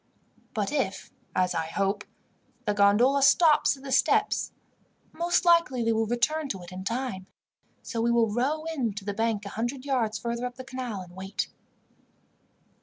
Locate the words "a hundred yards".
9.45-10.17